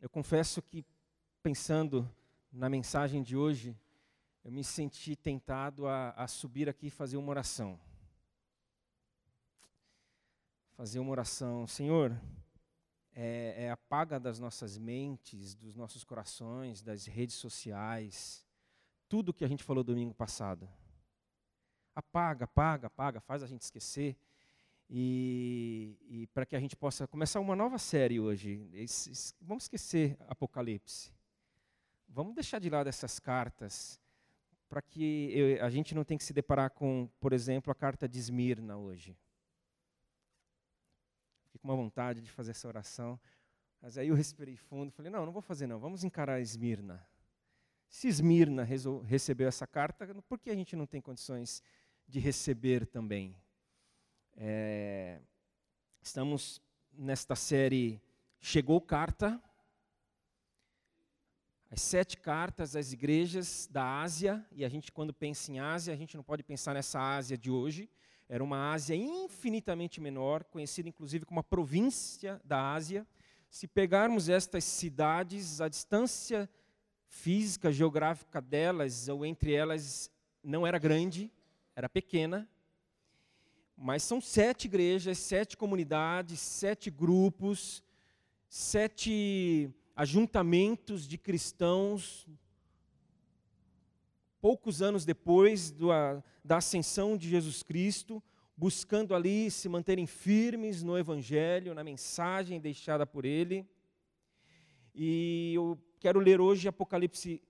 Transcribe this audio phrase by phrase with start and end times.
[0.00, 0.84] eu confesso que,
[1.42, 2.10] pensando
[2.50, 3.76] na mensagem de hoje,
[4.42, 7.78] eu me senti tentado a, a subir aqui e fazer uma oração.
[10.70, 11.66] Fazer uma oração.
[11.66, 12.18] Senhor,
[13.12, 18.42] é, é apaga das nossas mentes, dos nossos corações, das redes sociais,
[19.06, 20.66] tudo que a gente falou domingo passado.
[21.94, 24.16] Apaga, apaga, apaga, faz a gente esquecer.
[24.92, 28.68] E, e para que a gente possa começar uma nova série hoje.
[29.40, 31.12] vamos esquecer Apocalipse.
[32.08, 34.00] Vamos deixar de lado essas cartas
[34.68, 38.08] para que eu, a gente não tenha que se deparar com, por exemplo, a carta
[38.08, 39.16] de Esmirna hoje.
[41.44, 43.18] Fiquei com uma vontade de fazer essa oração,
[43.80, 47.04] mas aí eu respirei fundo, falei, não, não vou fazer não, vamos encarar Esmirna.
[47.88, 48.64] Se Esmirna
[49.04, 51.62] recebeu essa carta, por que a gente não tem condições
[52.08, 53.36] de receber também?
[54.42, 55.20] É,
[56.00, 56.62] estamos
[56.94, 58.00] nesta série
[58.40, 59.38] Chegou Carta,
[61.70, 65.96] as sete cartas às igrejas da Ásia, e a gente, quando pensa em Ásia, a
[65.96, 67.86] gente não pode pensar nessa Ásia de hoje,
[68.30, 73.06] era uma Ásia infinitamente menor, conhecida inclusive como a província da Ásia.
[73.50, 76.48] Se pegarmos estas cidades, a distância
[77.08, 80.10] física, geográfica delas, ou entre elas,
[80.42, 81.30] não era grande,
[81.76, 82.48] era pequena,
[83.82, 87.82] mas são sete igrejas, sete comunidades, sete grupos,
[88.46, 92.28] sete ajuntamentos de cristãos.
[94.38, 95.88] Poucos anos depois do,
[96.44, 98.22] da ascensão de Jesus Cristo,
[98.54, 103.66] buscando ali se manterem firmes no Evangelho, na mensagem deixada por Ele.
[104.94, 107.42] E eu quero ler hoje Apocalipse,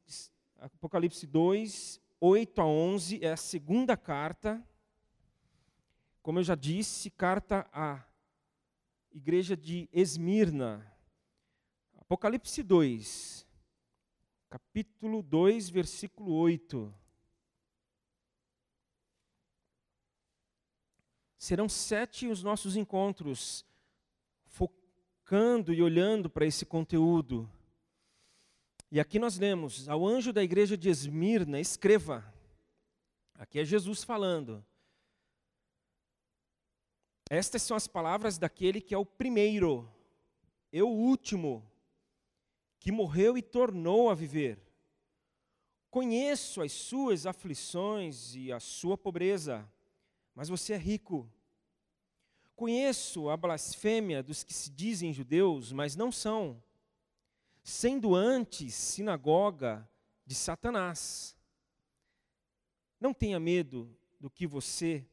[0.61, 4.65] Apocalipse 2, 8 a 11, é a segunda carta
[6.23, 8.05] como eu já disse, carta à
[9.11, 10.87] igreja de Esmirna.
[11.97, 13.47] Apocalipse 2,
[14.49, 16.95] capítulo 2, versículo 8.
[21.39, 23.65] Serão sete os nossos encontros,
[24.45, 27.51] focando e olhando para esse conteúdo.
[28.91, 32.31] E aqui nós lemos: Ao anjo da igreja de Esmirna, escreva.
[33.35, 34.63] Aqui é Jesus falando.
[37.31, 39.89] Estas são as palavras daquele que é o primeiro,
[40.73, 41.65] e o último,
[42.81, 44.61] que morreu e tornou a viver.
[45.91, 49.71] Conheço as suas aflições e a sua pobreza,
[50.35, 51.31] mas você é rico.
[52.57, 56.61] Conheço a blasfêmia dos que se dizem judeus, mas não são,
[57.63, 59.89] sendo antes sinagoga
[60.27, 61.37] de Satanás.
[63.01, 65.07] Não tenha medo do que você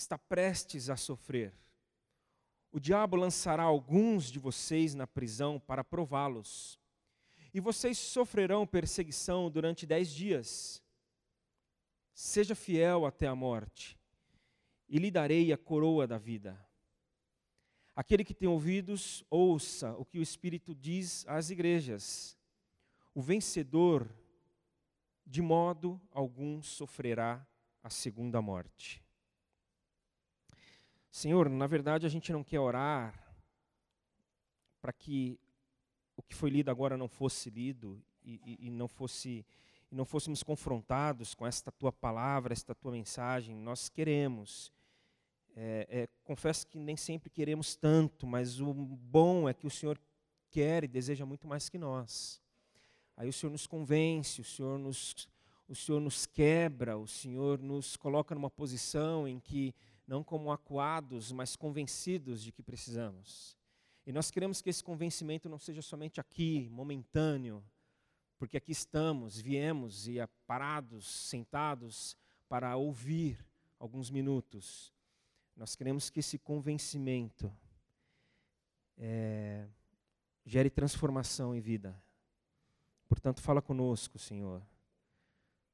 [0.00, 1.52] está prestes a sofrer.
[2.72, 6.78] O diabo lançará alguns de vocês na prisão para prová-los,
[7.52, 10.82] e vocês sofrerão perseguição durante dez dias.
[12.14, 13.98] Seja fiel até a morte,
[14.88, 16.58] e lhe darei a coroa da vida.
[17.94, 22.38] Aquele que tem ouvidos, ouça o que o Espírito diz às igrejas.
[23.14, 24.08] O vencedor,
[25.26, 27.46] de modo algum, sofrerá
[27.82, 29.04] a segunda morte.
[31.10, 33.14] Senhor, na verdade a gente não quer orar
[34.80, 35.38] para que
[36.16, 39.44] o que foi lido agora não fosse lido e, e, e não fosse
[39.90, 43.56] e não fôssemos confrontados com esta tua palavra, esta tua mensagem.
[43.56, 44.72] Nós queremos.
[45.56, 49.98] É, é, confesso que nem sempre queremos tanto, mas o bom é que o Senhor
[50.48, 52.40] quer e deseja muito mais que nós.
[53.16, 55.28] Aí o Senhor nos convence, o Senhor nos,
[55.68, 59.74] o Senhor nos quebra, o Senhor nos coloca numa posição em que
[60.10, 63.56] não como acuados, mas convencidos de que precisamos.
[64.04, 67.62] E nós queremos que esse convencimento não seja somente aqui, momentâneo,
[68.36, 70.16] porque aqui estamos, viemos e
[70.48, 72.16] parados, sentados
[72.48, 73.38] para ouvir
[73.78, 74.92] alguns minutos.
[75.56, 77.48] Nós queremos que esse convencimento
[78.98, 79.68] é,
[80.44, 81.96] gere transformação em vida.
[83.08, 84.60] Portanto, fala conosco, Senhor.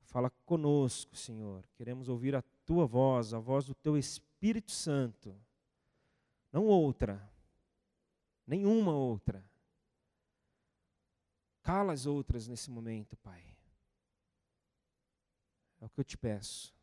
[0.02, 1.66] Fala conosco, Senhor.
[1.75, 5.34] Queremos ouvir a tua voz, a voz do teu Espírito Santo.
[6.52, 7.32] Não outra.
[8.46, 9.42] Nenhuma outra.
[11.62, 13.42] Cala as outras nesse momento, Pai.
[15.80, 16.74] É o que eu te peço.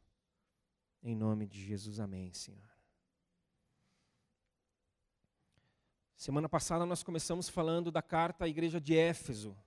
[1.01, 2.73] Em nome de Jesus, amém, Senhor.
[6.15, 9.57] Semana passada nós começamos falando da carta à igreja de Éfeso.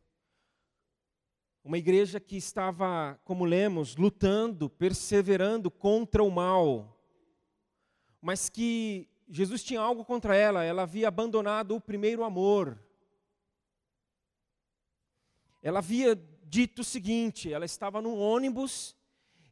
[1.67, 6.97] Uma igreja que estava, como lemos, lutando, perseverando contra o mal,
[8.23, 12.79] mas que Jesus tinha algo contra ela, ela havia abandonado o primeiro amor.
[15.61, 16.15] ela havia
[16.45, 18.95] dito o seguinte: ela estava num ônibus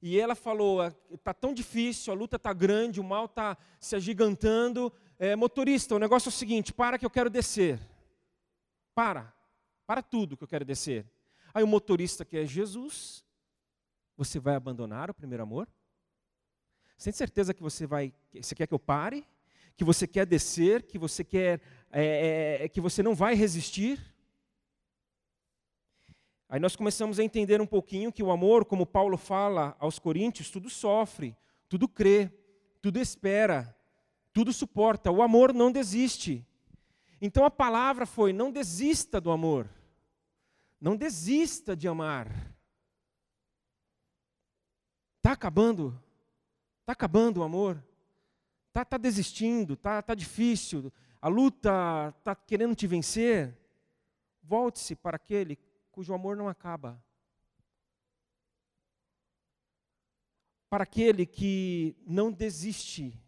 [0.00, 4.93] e ela falou: está tão difícil, a luta está grande, o mal está se agigantando.
[5.19, 7.81] É, motorista, o negócio é o seguinte: para que eu quero descer.
[8.94, 9.34] Para,
[9.84, 11.12] para tudo que eu quero descer.
[11.55, 13.25] Aí o motorista, que é Jesus,
[14.17, 15.69] você vai abandonar o primeiro amor?
[16.99, 19.25] Você tem certeza que você vai, você quer que eu pare?
[19.77, 20.83] Que você quer descer?
[20.83, 21.61] Que você quer,
[21.93, 24.01] é, é, que você não vai resistir?
[26.49, 30.50] Aí nós começamos a entender um pouquinho que o amor, como Paulo fala aos Coríntios,
[30.50, 31.37] tudo sofre,
[31.69, 32.31] tudo crê,
[32.83, 33.77] tudo espera,
[34.33, 35.11] tudo suporta.
[35.11, 36.47] O amor não desiste.
[37.21, 39.69] Então a palavra foi: não desista do amor.
[40.85, 42.29] Não desista de amar.
[45.17, 45.99] Está acabando.
[46.81, 47.83] Está acabando o amor.
[48.69, 50.93] Está tá desistindo, está tá difícil.
[51.23, 53.59] A luta está querendo te vencer.
[54.43, 55.59] Volte-se para aquele
[55.91, 57.03] cujo amor não acaba.
[60.69, 63.19] Para aquele que não desiste.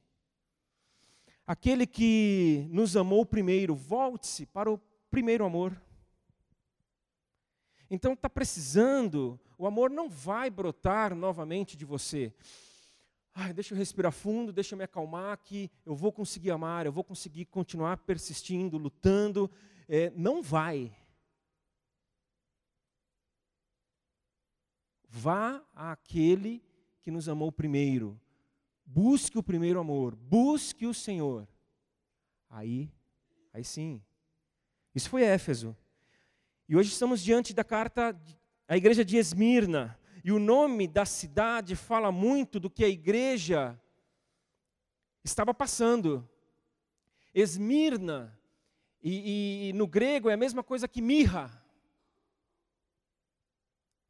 [1.47, 4.77] Aquele que nos amou primeiro, volte-se para o
[5.11, 5.86] primeiro amor.
[7.91, 12.33] Então está precisando, o amor não vai brotar novamente de você.
[13.33, 16.93] Ai, deixa eu respirar fundo, deixa eu me acalmar que eu vou conseguir amar, eu
[16.93, 19.51] vou conseguir continuar persistindo, lutando.
[19.87, 20.97] É, não vai.
[25.07, 26.63] Vá àquele
[27.03, 28.19] que nos amou primeiro.
[28.85, 31.47] Busque o primeiro amor, busque o Senhor.
[32.49, 32.91] Aí,
[33.53, 34.03] aí sim.
[34.95, 35.77] Isso foi Éfeso.
[36.69, 38.21] E hoje estamos diante da carta
[38.67, 39.97] à igreja de Esmirna.
[40.25, 43.81] E o nome da cidade fala muito do que a igreja
[45.23, 46.29] estava passando.
[47.33, 48.37] Esmirna,
[49.01, 51.65] e, e, no grego é a mesma coisa que mirra.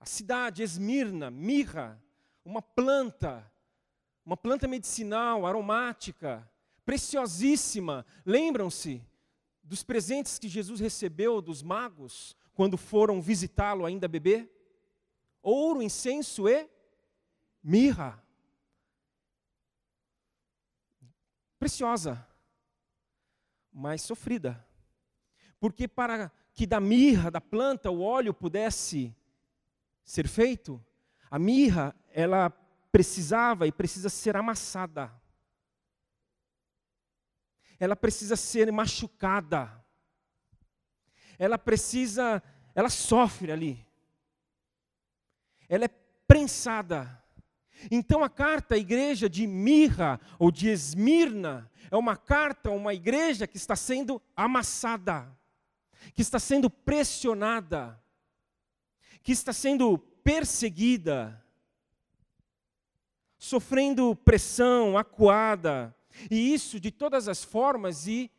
[0.01, 2.03] A cidade, Esmirna, mirra,
[2.43, 3.53] uma planta,
[4.25, 6.51] uma planta medicinal, aromática,
[6.87, 8.07] preciosíssima.
[8.25, 9.05] Lembram-se
[9.63, 14.51] dos presentes que Jesus recebeu dos magos quando foram visitá-lo ainda bebê?
[15.43, 16.69] Ouro, incenso e
[17.63, 18.21] mirra.
[21.59, 22.27] Preciosa,
[23.71, 24.67] mas sofrida.
[25.61, 29.15] Porque para que da mirra, da planta, o óleo pudesse
[30.03, 30.83] ser feito,
[31.31, 32.49] a mirra, ela
[32.91, 35.13] precisava e precisa ser amassada.
[37.79, 39.85] Ela precisa ser machucada.
[41.39, 42.43] Ela precisa,
[42.75, 43.87] ela sofre ali.
[45.69, 45.91] Ela é
[46.27, 47.23] prensada.
[47.91, 53.47] Então a carta à igreja de Mirra ou de Esmirna é uma carta, uma igreja
[53.47, 55.31] que está sendo amassada,
[56.15, 58.01] que está sendo pressionada,
[59.23, 61.45] que está sendo perseguida,
[63.39, 65.95] sofrendo pressão, acuada,
[66.31, 68.31] e isso de todas as formas e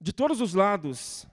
[0.00, 1.26] de todos os lados.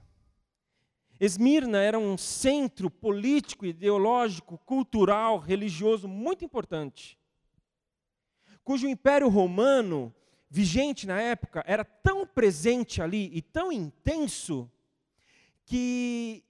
[1.19, 7.17] Esmirna era um centro político, ideológico, cultural, religioso muito importante,
[8.63, 10.13] cujo império romano,
[10.50, 14.69] vigente na época, era tão presente ali e tão intenso
[15.65, 16.44] que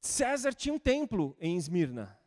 [0.00, 2.18] César tinha um templo em Esmirna.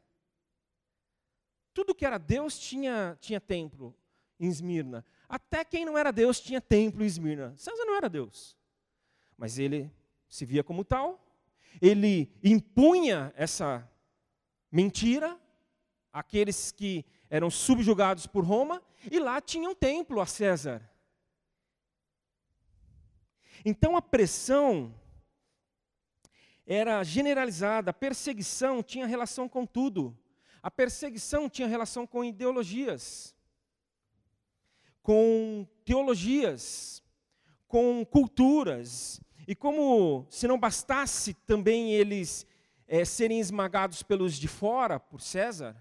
[1.73, 3.95] Tudo que era Deus tinha, tinha templo
[4.39, 5.05] em Esmirna.
[5.27, 7.53] Até quem não era Deus tinha templo em Esmirna.
[7.57, 8.55] César não era Deus.
[9.37, 9.91] Mas ele
[10.29, 11.23] se via como tal.
[11.81, 13.89] Ele impunha essa
[14.71, 15.39] mentira
[16.11, 18.81] àqueles que eram subjugados por Roma.
[19.11, 20.81] E lá tinha um templo a César.
[23.65, 24.93] Então a pressão
[26.65, 30.17] era generalizada, a perseguição tinha relação com tudo.
[30.61, 33.33] A perseguição tinha relação com ideologias,
[35.07, 37.01] com teologias,
[37.65, 39.21] com culturas.
[39.47, 42.45] E como se não bastasse também eles
[42.85, 45.73] é, serem esmagados pelos de fora, por César,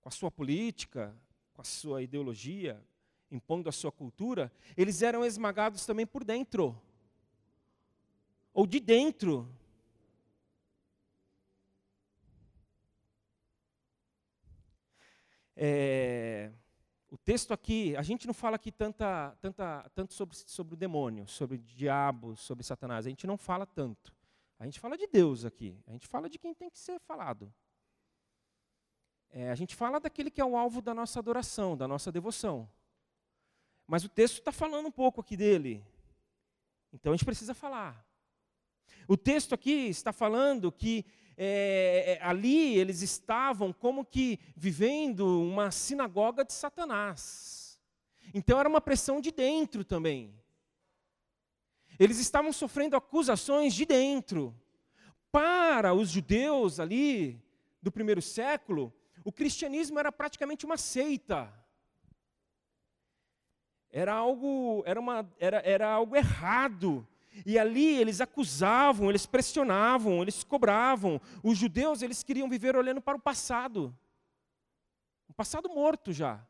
[0.00, 1.12] com a sua política,
[1.52, 2.80] com a sua ideologia,
[3.28, 6.80] impondo a sua cultura, eles eram esmagados também por dentro
[8.54, 9.52] ou de dentro.
[15.56, 16.52] É,
[17.08, 21.26] o texto aqui, a gente não fala aqui tanta, tanta, tanto sobre, sobre o demônio,
[21.28, 23.06] sobre o diabo, sobre Satanás.
[23.06, 24.12] A gente não fala tanto.
[24.58, 25.78] A gente fala de Deus aqui.
[25.86, 27.52] A gente fala de quem tem que ser falado.
[29.30, 32.68] É, a gente fala daquele que é o alvo da nossa adoração, da nossa devoção.
[33.86, 35.84] Mas o texto está falando um pouco aqui dele.
[36.92, 38.04] Então a gente precisa falar.
[39.06, 41.04] O texto aqui está falando que
[41.36, 47.78] é, ali eles estavam como que vivendo uma sinagoga de Satanás.
[48.32, 50.34] Então era uma pressão de dentro também.
[51.98, 54.54] Eles estavam sofrendo acusações de dentro.
[55.30, 57.40] Para os judeus ali
[57.82, 58.92] do primeiro século,
[59.24, 61.52] o cristianismo era praticamente uma seita.
[63.90, 67.06] Era algo, era uma, era, era algo errado.
[67.44, 71.20] E ali eles acusavam, eles pressionavam, eles cobravam.
[71.42, 73.96] Os judeus, eles queriam viver olhando para o passado.
[75.28, 76.40] Um passado morto já.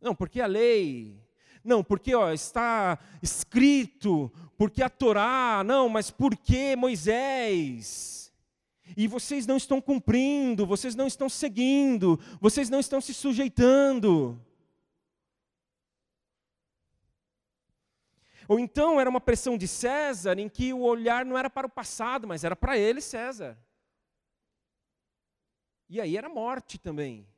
[0.00, 1.20] Não, porque a lei,
[1.64, 8.32] não, porque ó, está escrito, porque a Torá, não, mas por que Moisés?
[8.96, 14.40] E vocês não estão cumprindo, vocês não estão seguindo, vocês não estão se sujeitando.
[18.48, 21.70] Ou então era uma pressão de César em que o olhar não era para o
[21.70, 23.58] passado, mas era para ele, César.
[25.86, 27.28] E aí era morte também.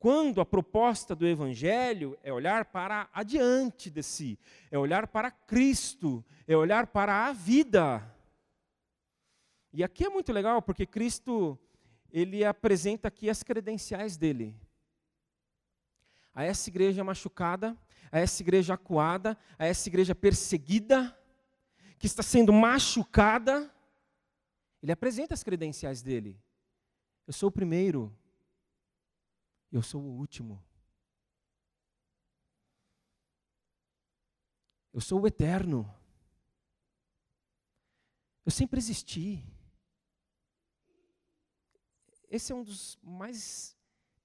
[0.00, 4.38] Quando a proposta do Evangelho é olhar para adiante de si,
[4.68, 8.02] é olhar para Cristo, é olhar para a vida.
[9.72, 11.56] E aqui é muito legal porque Cristo,
[12.12, 14.56] ele apresenta aqui as credenciais dele.
[16.34, 17.76] A essa igreja machucada,
[18.10, 21.16] a essa igreja acuada, a essa igreja perseguida,
[21.98, 23.72] que está sendo machucada,
[24.82, 26.40] ele apresenta as credenciais dele.
[27.26, 28.16] Eu sou o primeiro,
[29.70, 30.62] eu sou o último.
[34.92, 35.92] Eu sou o eterno.
[38.44, 39.44] Eu sempre existi.
[42.30, 43.76] Esse é um dos mais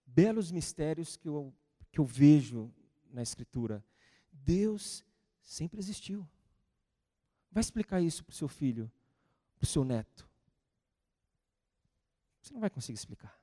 [0.05, 1.53] belos mistérios que eu,
[1.91, 2.73] que eu vejo
[3.13, 3.83] na Escritura.
[4.31, 5.05] Deus
[5.41, 6.27] sempre existiu.
[7.51, 8.91] Vai explicar isso para o seu filho,
[9.57, 10.27] para o seu neto.
[12.41, 13.39] Você não vai conseguir explicar.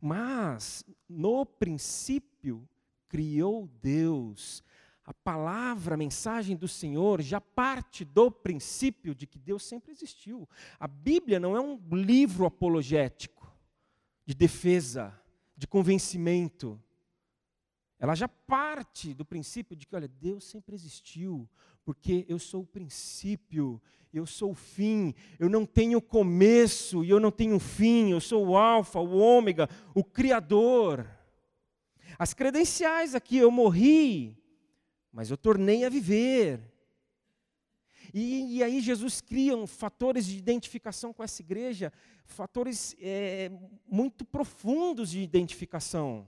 [0.00, 2.68] Mas, no princípio,
[3.08, 4.62] criou Deus.
[5.04, 10.48] A palavra, a mensagem do Senhor já parte do princípio de que Deus sempre existiu.
[10.78, 13.50] A Bíblia não é um livro apologético,
[14.24, 15.18] de defesa,
[15.56, 16.80] de convencimento.
[18.00, 21.46] Ela já parte do princípio de que, olha, Deus sempre existiu,
[21.84, 23.80] porque eu sou o princípio,
[24.10, 28.48] eu sou o fim, eu não tenho começo e eu não tenho fim, eu sou
[28.48, 31.06] o Alfa, o Ômega, o Criador.
[32.18, 34.34] As credenciais aqui, eu morri,
[35.12, 36.58] mas eu tornei a viver.
[38.14, 41.92] E, e aí Jesus cria um, fatores de identificação com essa igreja,
[42.24, 43.50] fatores é,
[43.86, 46.26] muito profundos de identificação.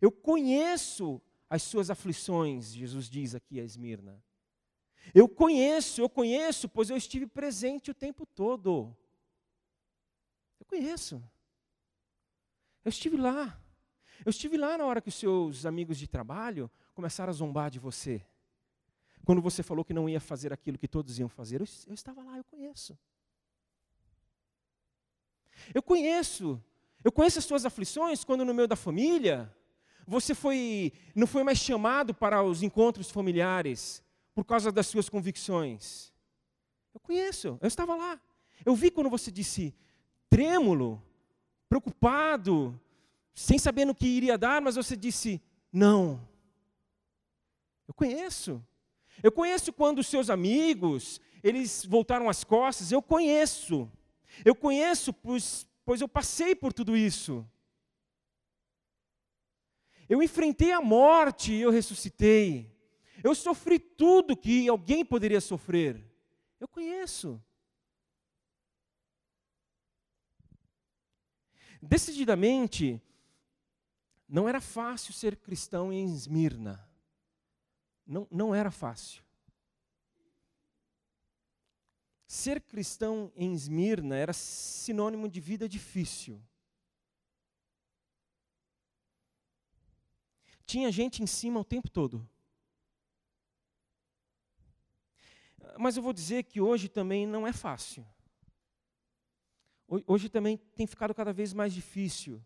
[0.00, 4.22] Eu conheço as suas aflições, Jesus diz aqui a Esmirna.
[5.14, 8.96] Eu conheço, eu conheço, pois eu estive presente o tempo todo.
[10.58, 11.22] Eu conheço.
[12.84, 13.60] Eu estive lá.
[14.24, 17.78] Eu estive lá na hora que os seus amigos de trabalho começaram a zombar de
[17.78, 18.24] você.
[19.24, 22.22] Quando você falou que não ia fazer aquilo que todos iam fazer, eu, eu estava
[22.22, 22.98] lá, eu conheço.
[25.74, 26.62] Eu conheço.
[27.02, 29.54] Eu conheço as suas aflições quando no meio da família
[30.10, 34.02] você foi não foi mais chamado para os encontros familiares
[34.34, 36.12] por causa das suas convicções.
[36.92, 38.20] Eu conheço, eu estava lá.
[38.66, 39.72] Eu vi quando você disse
[40.28, 41.00] trêmulo,
[41.68, 42.78] preocupado,
[43.32, 45.40] sem saber no que iria dar, mas você disse
[45.72, 46.20] não.
[47.86, 48.60] Eu conheço.
[49.22, 53.88] Eu conheço quando os seus amigos, eles voltaram as costas, eu conheço.
[54.44, 57.46] Eu conheço, pois, pois eu passei por tudo isso.
[60.10, 62.68] Eu enfrentei a morte e eu ressuscitei.
[63.22, 66.04] Eu sofri tudo que alguém poderia sofrer.
[66.58, 67.40] Eu conheço.
[71.80, 73.00] Decididamente,
[74.28, 76.84] não era fácil ser cristão em Esmirna.
[78.04, 79.22] Não, não era fácil.
[82.26, 86.42] Ser cristão em Esmirna era sinônimo de vida difícil.
[90.70, 92.24] Tinha gente em cima o tempo todo.
[95.76, 98.06] Mas eu vou dizer que hoje também não é fácil.
[100.06, 102.40] Hoje também tem ficado cada vez mais difícil.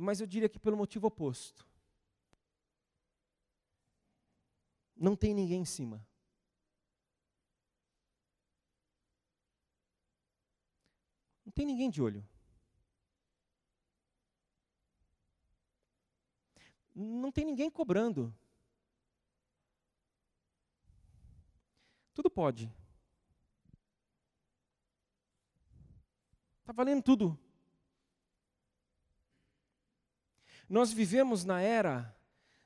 [0.00, 1.66] Mas eu diria que pelo motivo oposto.
[4.94, 6.06] Não tem ninguém em cima.
[11.44, 12.24] Não tem ninguém de olho.
[16.94, 18.34] Não tem ninguém cobrando.
[22.14, 22.72] Tudo pode.
[26.60, 27.38] Está valendo tudo.
[30.68, 32.16] Nós vivemos na era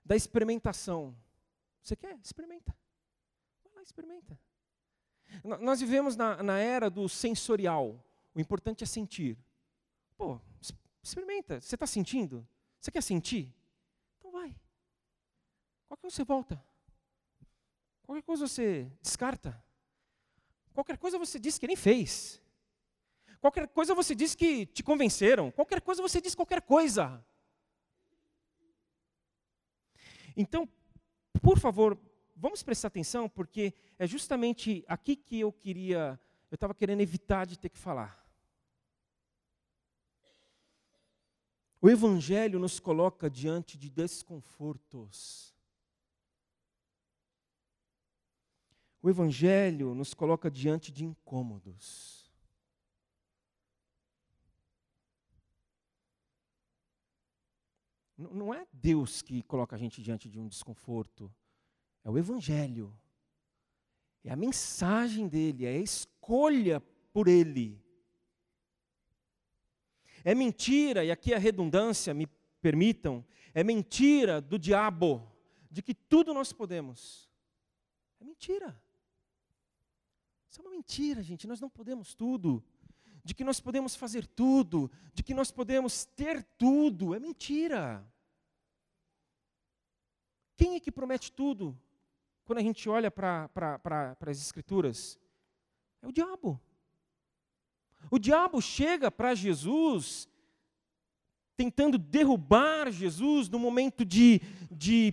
[0.04, 1.16] da experimentação.
[1.82, 2.16] Você quer?
[2.22, 2.76] Experimenta.
[3.64, 4.38] Vai lá, experimenta.
[5.42, 8.04] Nós vivemos na, na era do sensorial.
[8.34, 9.36] O importante é sentir.
[10.16, 10.40] Pô,
[11.02, 11.60] experimenta.
[11.60, 12.46] Você está sentindo?
[12.80, 13.52] Você quer sentir?
[15.88, 16.64] Qualquer coisa você volta.
[18.02, 19.62] Qualquer coisa você descarta.
[20.72, 22.40] Qualquer coisa você diz que nem fez.
[23.40, 25.50] Qualquer coisa você diz que te convenceram.
[25.50, 27.24] Qualquer coisa você diz qualquer coisa.
[30.36, 30.68] Então,
[31.42, 31.98] por favor,
[32.36, 37.58] vamos prestar atenção, porque é justamente aqui que eu queria, eu estava querendo evitar de
[37.58, 38.24] ter que falar.
[41.80, 45.57] O Evangelho nos coloca diante de desconfortos.
[49.00, 52.18] O Evangelho nos coloca diante de incômodos.
[58.16, 61.32] Não é Deus que coloca a gente diante de um desconforto,
[62.02, 62.92] é o Evangelho.
[64.24, 66.80] É a mensagem dele, é a escolha
[67.12, 67.80] por ele.
[70.24, 72.26] É mentira, e aqui a redundância, me
[72.60, 73.24] permitam,
[73.54, 75.30] é mentira do diabo
[75.70, 77.30] de que tudo nós podemos.
[78.20, 78.82] É mentira.
[80.48, 81.46] Isso é uma mentira, gente.
[81.46, 82.62] Nós não podemos tudo.
[83.24, 87.14] De que nós podemos fazer tudo, de que nós podemos ter tudo.
[87.14, 88.06] É mentira.
[90.56, 91.78] Quem é que promete tudo?
[92.44, 93.50] Quando a gente olha para
[94.20, 95.18] as Escrituras,
[96.00, 96.58] é o diabo.
[98.10, 100.28] O diabo chega para Jesus
[101.56, 104.40] tentando derrubar Jesus no momento de,
[104.70, 105.12] de,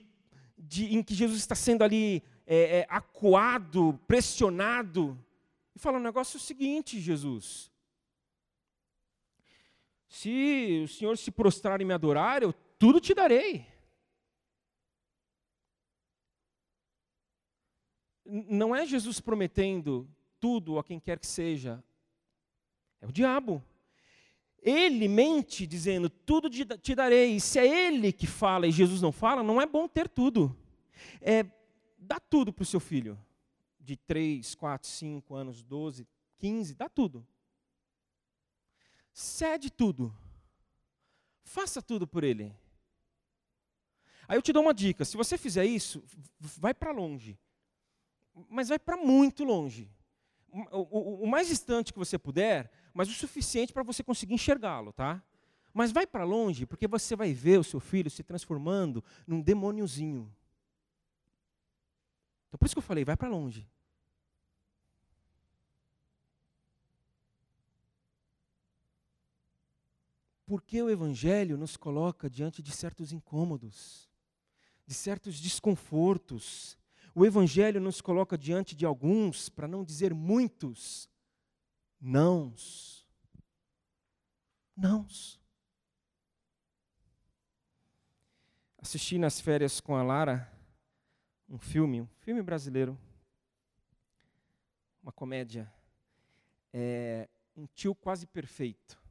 [0.58, 5.20] de, em que Jesus está sendo ali é, é, acuado, pressionado,
[5.76, 7.72] e fala: o negócio é o seguinte, Jesus.
[10.08, 13.68] Se o Senhor se prostrar e me adorar, eu tudo te darei.
[18.26, 21.84] Não é Jesus prometendo tudo a quem quer que seja,
[23.02, 23.64] é o diabo.
[24.62, 27.36] Ele mente dizendo: Tudo te darei.
[27.36, 30.56] E se é ele que fala e Jesus não fala, não é bom ter tudo.
[31.22, 31.46] É,
[31.98, 33.20] dá tudo para o seu filho.
[33.86, 36.08] De 3, 4, 5 anos, 12,
[36.40, 37.26] 15, dá tudo.
[39.14, 40.12] Cede tudo.
[41.44, 42.52] Faça tudo por ele.
[44.28, 46.04] Aí eu te dou uma dica: se você fizer isso,
[46.40, 47.38] vai para longe.
[48.50, 49.88] Mas vai para muito longe.
[50.72, 54.92] O, o, o mais distante que você puder, mas o suficiente para você conseguir enxergá-lo,
[54.92, 55.24] tá?
[55.72, 60.34] Mas vai para longe, porque você vai ver o seu filho se transformando num demôniozinho.
[62.48, 63.68] Então por isso que eu falei, vai para longe.
[70.46, 74.10] Porque o Evangelho nos coloca diante de certos incômodos,
[74.86, 76.78] de certos desconfortos.
[77.14, 81.10] O Evangelho nos coloca diante de alguns, para não dizer muitos,
[82.00, 83.08] nãos.
[84.76, 85.40] Nãos.
[88.78, 90.52] Assisti nas férias com a Lara
[91.50, 92.98] um filme, um filme brasileiro,
[95.02, 95.72] uma comédia,
[96.74, 99.05] é, um tio quase perfeito.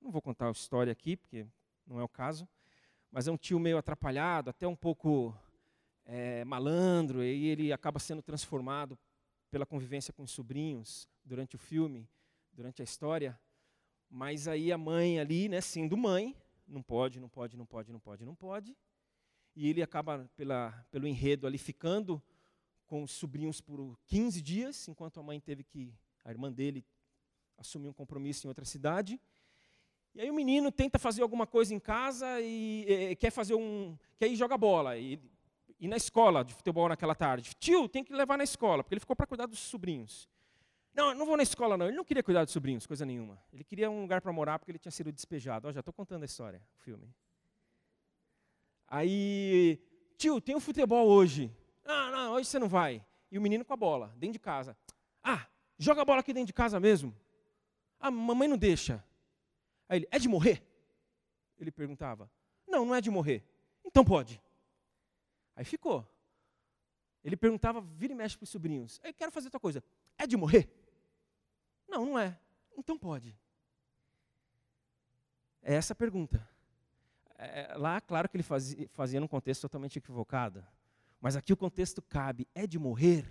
[0.00, 1.46] Não vou contar a história aqui, porque
[1.86, 2.48] não é o caso,
[3.10, 5.34] mas é um tio meio atrapalhado, até um pouco
[6.04, 8.98] é, malandro, e ele acaba sendo transformado
[9.50, 12.08] pela convivência com os sobrinhos durante o filme
[12.58, 13.38] durante a história,
[14.10, 16.34] mas aí a mãe ali, né, sendo mãe,
[16.66, 18.76] não pode, não pode, não pode, não pode, não pode,
[19.54, 22.20] e ele acaba pela, pelo enredo ali ficando
[22.84, 26.84] com os sobrinhos por 15 dias, enquanto a mãe teve que, a irmã dele,
[27.56, 29.20] assumir um compromisso em outra cidade.
[30.14, 34.26] E aí o menino tenta fazer alguma coisa em casa e, quer fazer um, quer
[34.26, 35.20] ir jogar bola e,
[35.78, 37.54] e na escola de futebol naquela tarde.
[37.58, 40.28] Tio, tem que levar na escola, porque ele ficou para cuidar dos sobrinhos.
[40.94, 41.86] Não, não vou na escola, não.
[41.86, 43.40] Ele não queria cuidar dos sobrinhos, coisa nenhuma.
[43.52, 45.68] Ele queria um lugar para morar porque ele tinha sido despejado.
[45.68, 47.08] Ó, já estou contando a história, o filme.
[48.88, 49.78] Aí,
[50.16, 51.54] tio, tem um futebol hoje.
[51.84, 53.04] Não, não, hoje você não vai.
[53.30, 54.76] E o menino com a bola, dentro de casa.
[55.22, 55.46] Ah,
[55.78, 57.14] joga a bola aqui dentro de casa mesmo.
[58.00, 59.04] Ah, mamãe não deixa.
[59.88, 60.62] Aí ele, é de morrer?
[61.58, 62.30] Ele perguntava.
[62.66, 63.44] Não, não é de morrer.
[63.84, 64.40] Então pode.
[65.56, 66.06] Aí ficou.
[67.24, 69.00] Ele perguntava, vira e mexe para os sobrinhos.
[69.02, 69.82] Eu quero fazer outra coisa.
[70.16, 70.68] É de morrer?
[71.88, 72.38] Não, não é.
[72.76, 73.36] Então pode.
[75.62, 76.48] É essa a pergunta.
[77.36, 80.64] É, lá, claro que ele fazia, fazia num contexto totalmente equivocado.
[81.20, 83.26] Mas aqui o contexto cabe: é de morrer?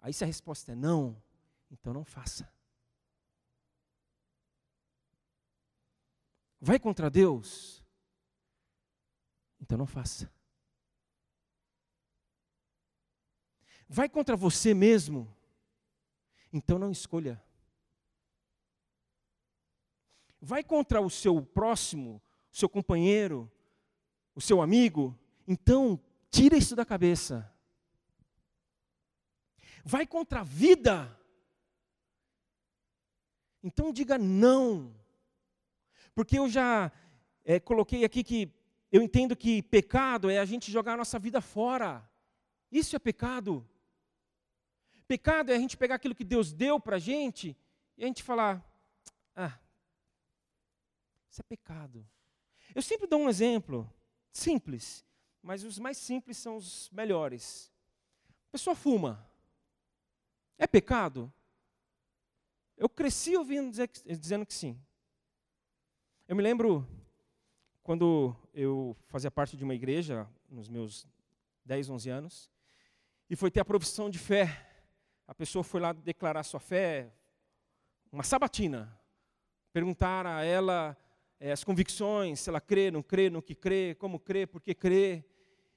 [0.00, 1.20] Aí se a resposta é não,
[1.70, 2.48] então não faça.
[6.66, 7.80] Vai contra Deus?
[9.60, 10.28] Então não faça.
[13.88, 15.32] Vai contra você mesmo?
[16.52, 17.40] Então não escolha.
[20.40, 22.20] Vai contra o seu próximo,
[22.52, 23.48] o seu companheiro,
[24.34, 25.16] o seu amigo?
[25.46, 26.00] Então
[26.32, 27.48] tira isso da cabeça.
[29.84, 31.16] Vai contra a vida?
[33.62, 35.05] Então diga não.
[36.16, 36.90] Porque eu já
[37.44, 38.50] é, coloquei aqui que
[38.90, 42.08] eu entendo que pecado é a gente jogar a nossa vida fora.
[42.72, 43.68] Isso é pecado.
[45.06, 47.54] Pecado é a gente pegar aquilo que Deus deu para a gente
[47.98, 48.64] e a gente falar:
[49.34, 49.58] ah,
[51.30, 52.08] isso é pecado.
[52.74, 53.86] Eu sempre dou um exemplo
[54.32, 55.04] simples,
[55.42, 57.70] mas os mais simples são os melhores.
[58.48, 59.22] A pessoa fuma.
[60.56, 61.30] É pecado?
[62.74, 64.80] Eu cresci ouvindo dizer, dizendo que sim.
[66.28, 66.84] Eu me lembro
[67.84, 71.06] quando eu fazia parte de uma igreja, nos meus
[71.64, 72.50] 10, 11 anos,
[73.30, 74.68] e foi ter a profissão de fé.
[75.24, 77.14] A pessoa foi lá declarar sua fé,
[78.10, 79.00] uma sabatina.
[79.72, 80.96] Perguntar a ela
[81.38, 84.74] é, as convicções, se ela crê, não crê, no que crê, como crê, por que
[84.74, 85.24] crê.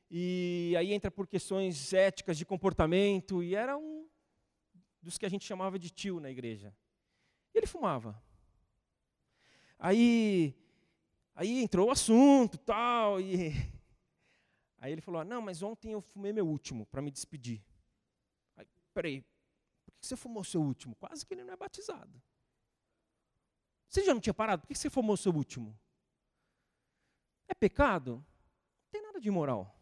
[0.09, 4.07] E aí entra por questões éticas de comportamento, e era um
[4.99, 6.75] dos que a gente chamava de tio na igreja.
[7.53, 8.19] E ele fumava.
[9.79, 10.53] Aí,
[11.33, 13.53] aí entrou o assunto, tal, e
[14.77, 17.63] aí ele falou: "Não, mas ontem eu fumei meu último para me despedir".
[18.57, 19.21] Aí, peraí,
[19.85, 20.95] por que você fumou seu último?
[20.95, 22.21] Quase que ele não é batizado.
[23.87, 24.61] Você já não tinha parado?
[24.61, 25.79] Por que você fumou seu último?
[27.47, 28.15] É pecado?
[28.17, 29.75] Não tem nada de imoral.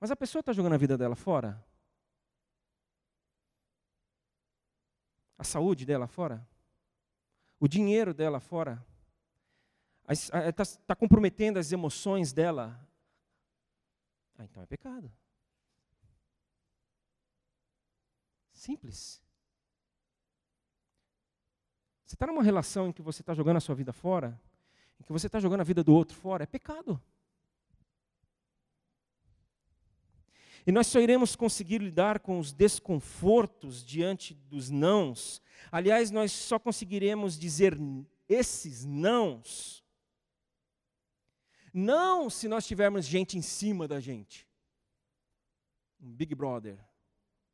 [0.00, 1.64] Mas a pessoa está jogando a vida dela fora?
[5.38, 6.46] A saúde dela fora?
[7.58, 8.84] O dinheiro dela fora,
[10.08, 12.78] está tá comprometendo as emoções dela,
[14.38, 15.10] ah, então é pecado.
[18.52, 19.22] Simples.
[22.04, 24.40] Você está numa relação em que você está jogando a sua vida fora,
[25.00, 27.00] em que você está jogando a vida do outro fora, é pecado.
[30.66, 35.42] E nós só iremos conseguir lidar com os desconfortos diante dos nãos.
[35.70, 37.78] Aliás, nós só conseguiremos dizer
[38.28, 39.84] esses nãos.
[41.72, 44.48] Não se nós tivermos gente em cima da gente.
[46.00, 46.78] Um Big Brother.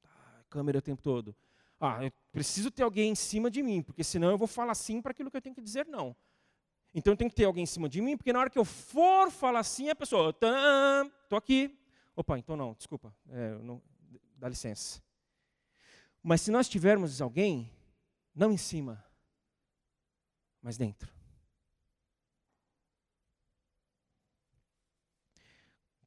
[0.05, 1.35] Ah, câmera o tempo todo.
[1.81, 5.01] Ah, eu preciso ter alguém em cima de mim, porque senão eu vou falar sim
[5.01, 6.15] para aquilo que eu tenho que dizer não.
[6.95, 9.31] Então tem que ter alguém em cima de mim, porque na hora que eu for
[9.31, 11.79] falar sim, a pessoa, estou aqui,
[12.17, 13.83] Opa, então não, desculpa, é, não,
[14.37, 15.03] dá licença.
[16.23, 17.71] Mas se nós tivermos alguém,
[18.35, 19.05] não em cima,
[20.61, 21.13] mas dentro.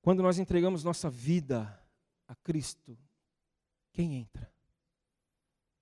[0.01, 1.81] Quando nós entregamos nossa vida
[2.27, 2.97] a Cristo,
[3.91, 4.51] quem entra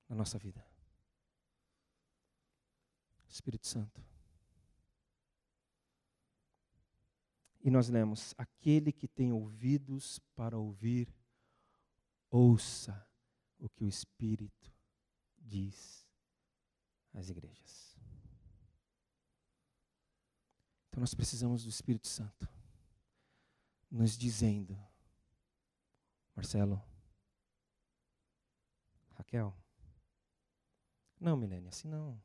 [0.08, 0.64] na nossa vida?
[3.28, 4.11] Espírito Santo.
[7.63, 11.13] E nós lemos: Aquele que tem ouvidos para ouvir,
[12.30, 13.08] ouça
[13.60, 14.74] o que o Espírito
[15.38, 16.08] diz
[17.13, 17.97] às igrejas.
[20.89, 22.50] Então nós precisamos do Espírito Santo
[23.89, 24.78] nos dizendo:
[26.36, 26.82] Marcelo,
[29.12, 29.56] Raquel,
[31.19, 32.19] não, Milene, assim não.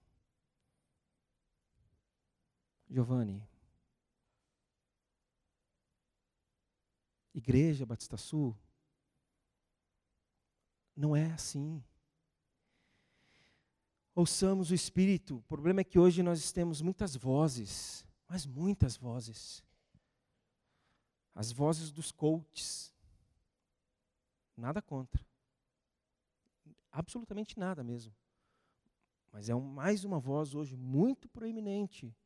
[2.89, 3.47] Giovanni,
[7.37, 8.57] Igreja Batista Sul,
[10.97, 11.85] não é assim.
[14.15, 15.37] Ouçamos o Espírito.
[15.37, 19.63] O problema é que hoje nós temos muitas vozes, mas muitas vozes.
[21.35, 22.95] As vozes dos coaches.
[24.57, 25.23] Nada contra.
[26.91, 28.15] Absolutamente nada mesmo.
[29.31, 32.17] Mas é um, mais uma voz hoje muito proeminente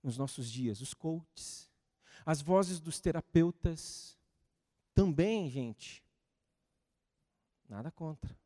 [0.00, 1.68] nos nossos dias, os coaches.
[2.24, 4.16] As vozes dos terapeutas,
[4.94, 6.04] também, gente,
[7.68, 8.36] nada contra.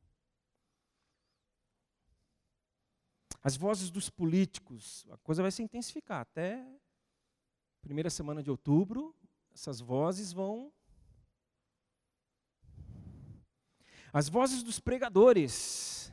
[3.42, 6.20] As vozes dos políticos, a coisa vai se intensificar.
[6.20, 6.66] Até
[7.80, 9.14] primeira semana de outubro,
[9.54, 10.72] essas vozes vão.
[14.12, 16.12] As vozes dos pregadores.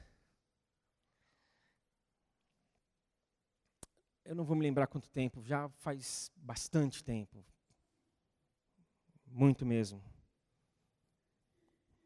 [4.23, 7.43] Eu não vou me lembrar quanto tempo, já faz bastante tempo.
[9.25, 10.12] Muito mesmo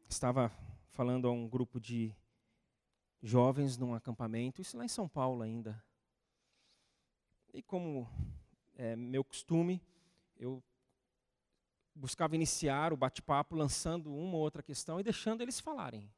[0.08, 0.50] estava
[0.90, 2.14] falando a um grupo de
[3.22, 5.82] jovens num acampamento, isso lá em São Paulo ainda.
[7.52, 8.08] E como
[8.74, 9.82] é meu costume,
[10.36, 10.62] eu
[11.94, 16.10] buscava iniciar o bate-papo lançando uma ou outra questão e deixando eles falarem.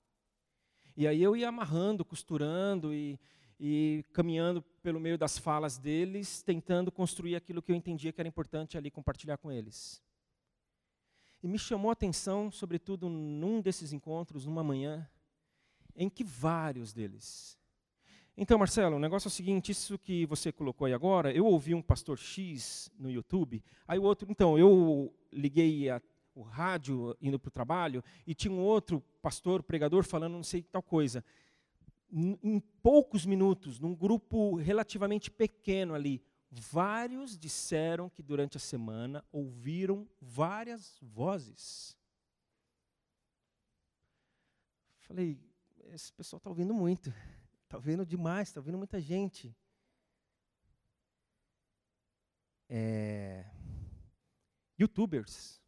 [0.97, 3.19] E aí eu ia amarrando, costurando e,
[3.59, 8.29] e caminhando pelo meio das falas deles, tentando construir aquilo que eu entendia que era
[8.29, 10.03] importante ali compartilhar com eles.
[11.43, 15.09] E me chamou a atenção, sobretudo num desses encontros, numa manhã,
[15.97, 17.59] em que vários deles.
[18.37, 21.75] Então, Marcelo, o negócio é o seguinte: isso que você colocou aí agora, eu ouvi
[21.75, 26.01] um pastor X no YouTube, aí o outro, então, eu liguei a,
[26.35, 30.63] o rádio indo para o trabalho e tinha um outro pastor, pregador, falando não sei
[30.63, 31.25] tal coisa.
[32.13, 40.09] Em poucos minutos, num grupo relativamente pequeno ali, vários disseram que durante a semana ouviram
[40.21, 41.97] várias vozes.
[44.99, 45.39] Falei,
[45.87, 47.13] esse pessoal está ouvindo muito,
[47.65, 49.55] está ouvindo demais, está ouvindo muita gente.
[52.69, 53.45] É,
[54.79, 55.61] Youtubers,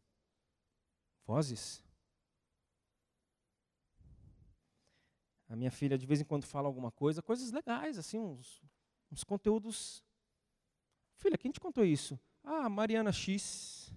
[1.25, 1.83] vozes.
[5.47, 8.61] A minha filha de vez em quando fala alguma coisa, coisas legais, assim, uns,
[9.11, 10.03] uns conteúdos
[11.23, 12.19] Filha, quem te contou isso?
[12.43, 13.89] Ah, Mariana X.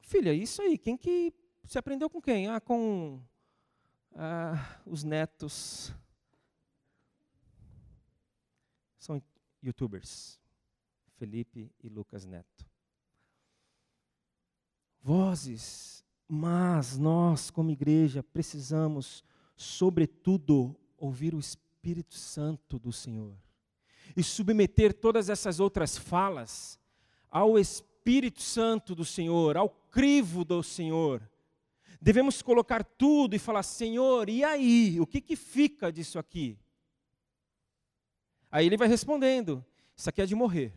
[0.00, 1.34] Filha, isso aí, quem que.
[1.64, 2.46] Você aprendeu com quem?
[2.46, 3.20] Ah, com
[4.14, 5.92] ah, os netos.
[8.96, 9.20] São
[9.60, 10.40] youtubers.
[11.16, 12.64] Felipe e Lucas Neto.
[15.02, 19.24] Vozes, mas nós, como igreja, precisamos,
[19.56, 23.43] sobretudo, ouvir o Espírito Santo do Senhor
[24.16, 26.78] e submeter todas essas outras falas
[27.30, 31.28] ao Espírito Santo do Senhor, ao crivo do Senhor.
[32.00, 35.00] Devemos colocar tudo e falar: Senhor, e aí?
[35.00, 36.58] O que, que fica disso aqui?
[38.50, 39.64] Aí ele vai respondendo:
[39.96, 40.72] Isso aqui é de morrer,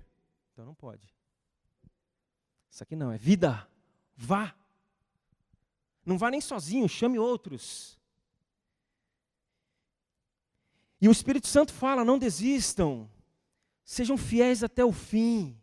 [0.52, 1.14] então não pode.
[2.72, 3.68] Isso aqui não, é vida.
[4.16, 4.56] Vá.
[6.06, 7.98] Não vá nem sozinho, chame outros.
[11.02, 13.10] E o Espírito Santo fala: não desistam.
[13.88, 15.58] Sejam fiéis até o fim.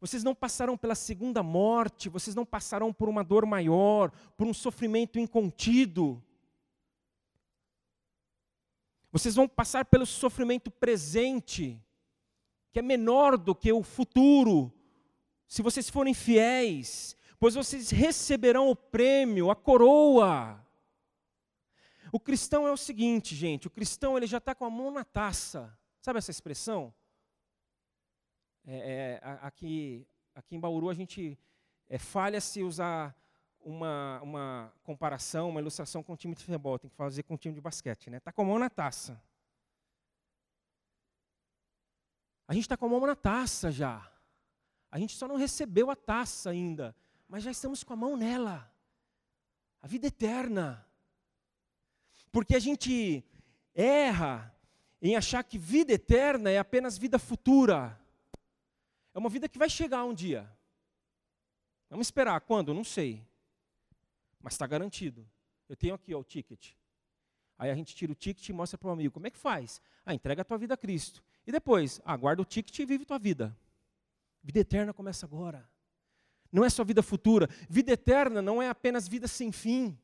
[0.00, 4.54] Vocês não passarão pela segunda morte, vocês não passarão por uma dor maior, por um
[4.54, 6.22] sofrimento incontido.
[9.10, 11.84] Vocês vão passar pelo sofrimento presente,
[12.70, 14.72] que é menor do que o futuro,
[15.48, 20.64] se vocês forem fiéis, pois vocês receberão o prêmio, a coroa.
[22.12, 25.02] O cristão é o seguinte, gente: o cristão ele já está com a mão na
[25.02, 25.76] taça.
[26.00, 26.94] Sabe essa expressão?
[28.64, 31.38] É, é, aqui, aqui em Bauru a gente
[31.88, 33.16] é, falha se usar
[33.60, 37.38] uma, uma comparação, uma ilustração com o time de futebol, tem que fazer com o
[37.38, 38.18] time de basquete, né?
[38.18, 39.22] Está com a mão na taça.
[42.46, 44.10] A gente está com a mão na taça já.
[44.90, 46.94] A gente só não recebeu a taça ainda,
[47.28, 48.70] mas já estamos com a mão nela.
[49.80, 50.86] A vida eterna.
[52.30, 53.24] Porque a gente
[53.74, 54.54] erra
[55.00, 57.98] em achar que vida eterna é apenas vida futura.
[59.14, 60.50] É uma vida que vai chegar um dia.
[61.90, 62.40] Vamos esperar.
[62.40, 62.72] Quando?
[62.72, 63.22] Não sei.
[64.40, 65.28] Mas está garantido.
[65.68, 66.72] Eu tenho aqui ó, o ticket.
[67.58, 69.14] Aí a gente tira o ticket e mostra para o amigo.
[69.14, 69.80] Como é que faz?
[70.04, 71.22] Ah, entrega a tua vida a Cristo.
[71.46, 73.56] E depois, ah, guarda o ticket e vive tua vida.
[74.42, 75.68] Vida eterna começa agora.
[76.50, 77.48] Não é só vida futura.
[77.68, 79.96] Vida eterna não é apenas vida sem fim.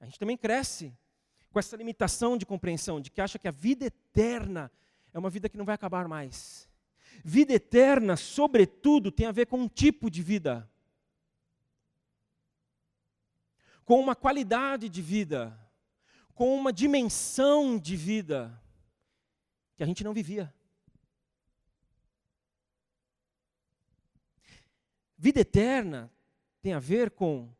[0.00, 0.96] A gente também cresce
[1.50, 4.70] com essa limitação de compreensão, de que acha que a vida eterna
[5.12, 6.69] é uma vida que não vai acabar mais.
[7.24, 10.70] Vida eterna, sobretudo, tem a ver com um tipo de vida,
[13.84, 15.58] com uma qualidade de vida,
[16.34, 18.60] com uma dimensão de vida
[19.76, 20.52] que a gente não vivia.
[25.18, 26.10] Vida eterna
[26.62, 27.54] tem a ver com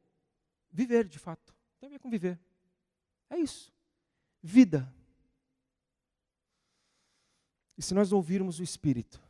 [0.71, 2.39] viver de fato, tem a ver com viver.
[3.29, 3.71] É isso.
[4.43, 4.91] Vida.
[7.77, 9.21] E se nós ouvirmos o Espírito,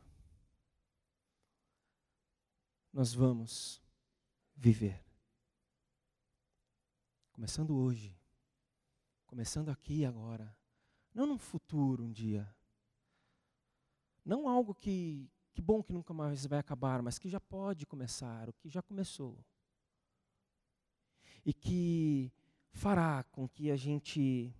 [2.93, 3.81] nós vamos
[4.55, 5.03] viver.
[7.31, 8.15] Começando hoje,
[9.25, 10.55] começando aqui agora,
[11.13, 12.53] não no futuro um dia.
[14.23, 18.49] Não algo que, que bom que nunca mais vai acabar, mas que já pode começar,
[18.49, 19.43] o que já começou.
[21.43, 22.31] E que
[22.71, 24.53] fará com que a gente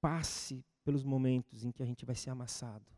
[0.00, 2.90] passe pelos momentos em que a gente vai ser amassado,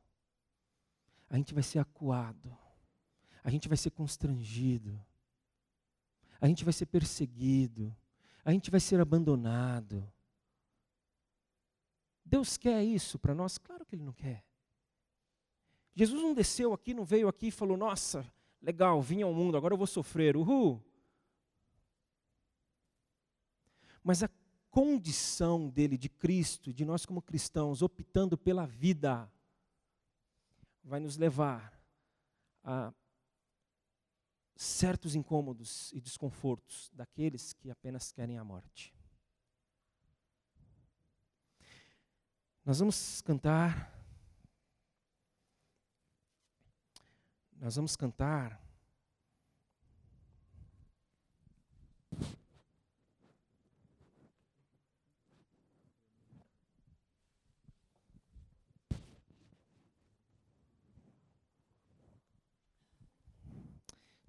[1.29, 2.57] a gente vai ser acuado,
[3.45, 5.01] a gente vai ser constrangido,
[6.41, 7.95] a gente vai ser perseguido,
[8.45, 10.11] a gente vai ser abandonado,
[12.25, 13.59] Deus quer isso para nós?
[13.59, 14.45] Claro que Ele não quer.
[15.95, 18.27] Jesus não desceu aqui, não veio aqui e falou: Nossa,
[18.61, 20.83] legal, vim ao mundo, agora eu vou sofrer, uhul.
[24.03, 24.31] Mas a
[24.71, 29.31] condição dele, de Cristo, de nós como cristãos, optando pela vida,
[30.83, 31.73] vai nos levar
[32.65, 32.93] a
[34.57, 38.95] certos incômodos e desconfortos daqueles que apenas querem a morte.
[42.65, 43.93] Nós vamos cantar.
[47.57, 48.64] Nós vamos cantar.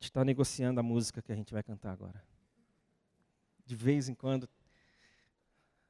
[0.05, 2.23] Está negociando a música que a gente vai cantar agora.
[3.65, 4.47] De vez em quando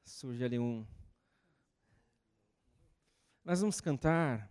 [0.04, 0.86] surge ali um,
[3.44, 4.50] nós vamos cantar,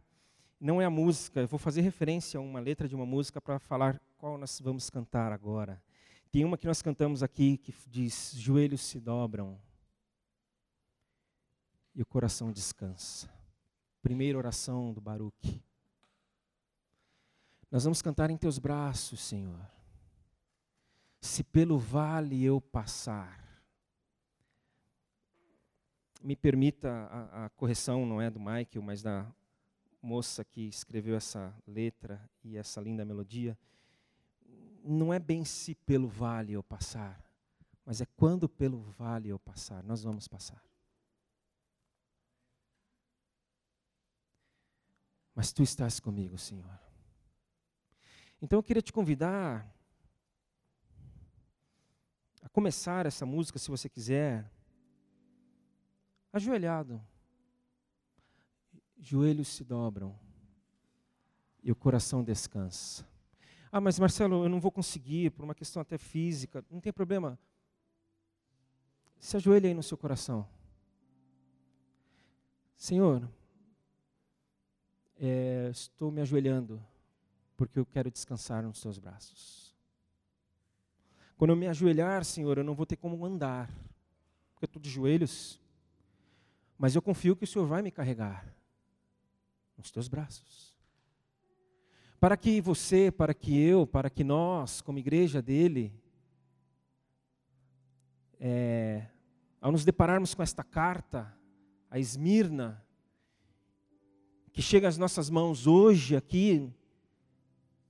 [0.60, 3.58] não é a música, eu vou fazer referência a uma letra de uma música para
[3.58, 5.82] falar qual nós vamos cantar agora.
[6.30, 9.60] Tem uma que nós cantamos aqui que diz: Joelhos se dobram
[11.94, 13.28] e o coração descansa.
[14.02, 15.62] Primeira oração do Baruch.
[17.74, 19.68] Nós vamos cantar em teus braços, Senhor.
[21.20, 23.44] Se pelo vale eu passar,
[26.22, 29.26] me permita a, a, correção, não é do Michael, mas da
[30.00, 33.58] moça que escreveu essa letra e essa linda melodia.
[34.84, 37.20] Não é bem se pelo vale eu passar,
[37.84, 40.62] mas é quando pelo vale eu passar, nós vamos passar.
[45.34, 46.83] Mas tu estás comigo, Senhor.
[48.40, 49.66] Então eu queria te convidar
[52.42, 54.50] a começar essa música, se você quiser,
[56.32, 57.00] ajoelhado.
[58.98, 60.18] Joelhos se dobram
[61.62, 63.06] e o coração descansa.
[63.72, 66.64] Ah, mas Marcelo, eu não vou conseguir, por uma questão até física.
[66.70, 67.38] Não tem problema.
[69.18, 70.46] Se ajoelhe aí no seu coração.
[72.76, 73.28] Senhor,
[75.16, 76.84] é, estou me ajoelhando
[77.56, 79.74] porque eu quero descansar nos teus braços.
[81.36, 83.68] Quando eu me ajoelhar, Senhor, eu não vou ter como andar,
[84.52, 85.60] porque eu estou de joelhos.
[86.78, 88.54] Mas eu confio que o Senhor vai me carregar
[89.76, 90.74] nos teus braços.
[92.20, 95.92] Para que você, para que eu, para que nós, como igreja dele,
[98.40, 99.06] é,
[99.60, 101.36] ao nos depararmos com esta carta,
[101.90, 102.82] a Esmirna,
[104.52, 106.72] que chega às nossas mãos hoje, aqui,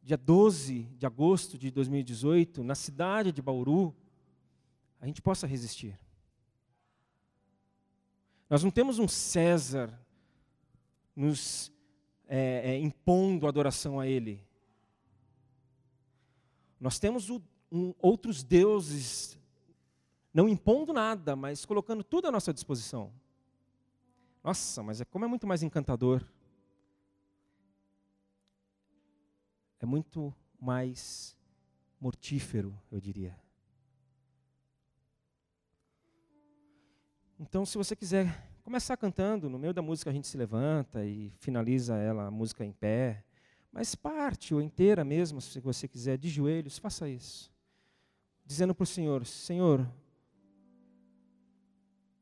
[0.04, 3.96] dia 12 de agosto de 2018, na cidade de Bauru,
[5.00, 5.98] a gente possa resistir.
[8.50, 9.98] Nós não temos um César
[11.16, 11.72] nos
[12.28, 14.46] é, é, impondo adoração a Ele.
[16.78, 19.38] Nós temos o, um, outros deuses,
[20.34, 23.10] não impondo nada, mas colocando tudo à nossa disposição.
[24.42, 26.22] Nossa, mas é como é muito mais encantador.
[29.84, 31.36] É muito mais
[32.00, 33.38] mortífero, eu diria.
[37.38, 41.30] Então, se você quiser começar cantando, no meio da música a gente se levanta e
[41.38, 43.22] finaliza ela, a música em pé.
[43.70, 47.52] Mas parte ou inteira mesmo, se você quiser, de joelhos, faça isso.
[48.42, 49.86] Dizendo para o Senhor: Senhor,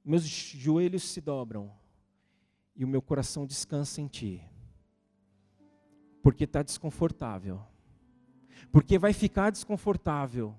[0.04, 1.72] meus joelhos se dobram
[2.74, 4.51] e o meu coração descansa em Ti.
[6.22, 7.60] Porque está desconfortável.
[8.70, 10.54] Porque vai ficar desconfortável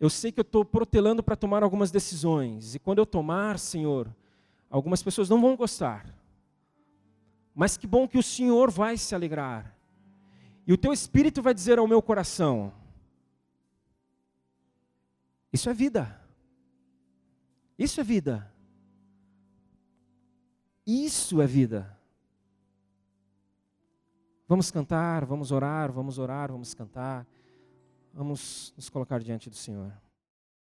[0.00, 4.14] eu sei que eu estou protelando para tomar algumas decisões, e quando eu tomar, Senhor,
[4.70, 6.06] algumas pessoas não vão gostar.
[7.54, 9.76] Mas que bom que o Senhor vai se alegrar.
[10.64, 12.72] E o teu espírito vai dizer ao meu coração:
[15.52, 16.20] Isso é vida.
[17.76, 18.52] Isso é vida.
[20.86, 21.97] Isso é vida.
[24.48, 27.26] Vamos cantar, vamos orar, vamos orar, vamos cantar.
[28.14, 29.92] Vamos nos colocar diante do Senhor.